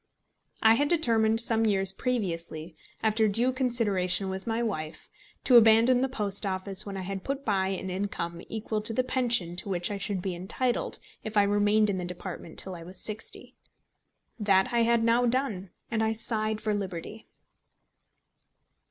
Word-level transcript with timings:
I 0.63 0.73
had 0.73 0.87
determined 0.87 1.39
some 1.39 1.63
years 1.67 1.91
previously, 1.91 2.75
after 3.03 3.27
due 3.27 3.51
consideration 3.53 4.31
with 4.31 4.47
my 4.47 4.63
wife, 4.63 5.11
to 5.43 5.57
abandon 5.57 6.01
the 6.01 6.09
Post 6.09 6.43
Office 6.43 6.87
when 6.87 6.97
I 6.97 7.01
had 7.01 7.23
put 7.23 7.45
by 7.45 7.67
an 7.67 7.91
income 7.91 8.41
equal 8.49 8.81
to 8.81 8.93
the 8.93 9.03
pension 9.03 9.55
to 9.57 9.69
which 9.69 9.91
I 9.91 9.99
should 9.99 10.19
be 10.23 10.33
entitled 10.33 10.97
if 11.23 11.37
I 11.37 11.43
remained 11.43 11.87
in 11.87 11.99
the 11.99 12.03
department 12.03 12.57
till 12.57 12.73
I 12.73 12.81
was 12.81 12.99
sixty. 12.99 13.55
That 14.39 14.73
I 14.73 14.79
had 14.81 15.03
now 15.03 15.27
done, 15.27 15.69
and 15.91 16.03
I 16.03 16.13
sighed 16.13 16.61
for 16.61 16.73
liberty. 16.73 17.27